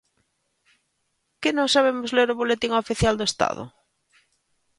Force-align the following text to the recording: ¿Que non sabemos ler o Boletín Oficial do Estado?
¿Que 1.41 1.51
non 1.57 1.73
sabemos 1.75 2.09
ler 2.17 2.29
o 2.31 2.39
Boletín 2.41 2.73
Oficial 2.83 3.15
do 3.17 3.27
Estado? 3.31 3.63